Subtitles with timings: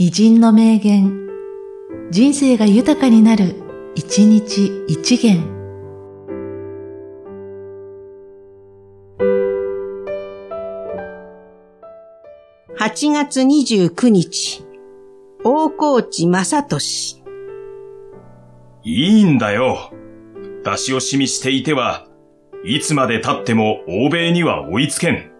[0.00, 1.28] 偉人の名言、
[2.12, 3.56] 人生が豊かになる、
[3.96, 5.42] 一日一元。
[12.78, 14.64] 8月29日、
[15.42, 17.24] 大河内正俊。
[18.84, 19.90] いいんだよ。
[20.62, 22.06] 出し惜しみしていては、
[22.64, 25.37] いつまで経っても欧米には追いつけん。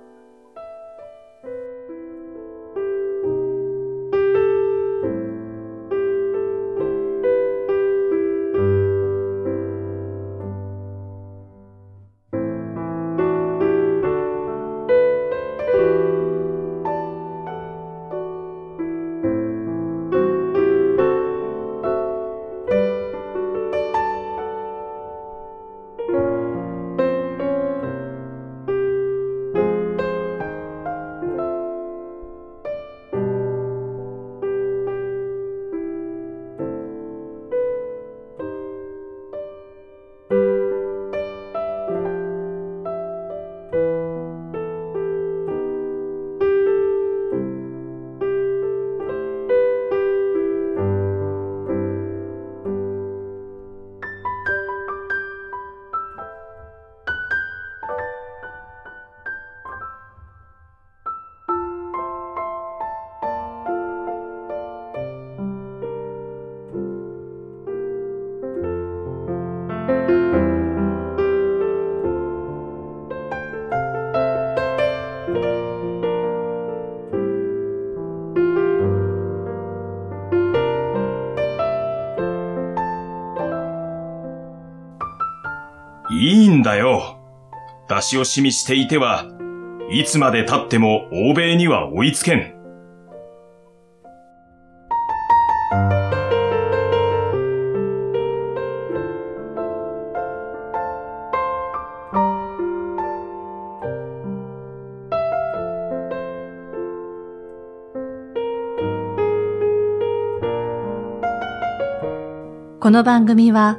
[86.20, 87.16] いいんだよ。
[87.88, 89.24] 出し惜しみしていては、
[89.88, 92.55] いつまで経っても欧米には追いつけん。
[112.81, 113.78] この番組は、